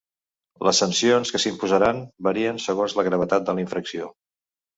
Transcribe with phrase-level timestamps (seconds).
[0.67, 1.99] Les sancions que s'imposaran
[2.29, 4.11] varien segons la gravetat de la infracció.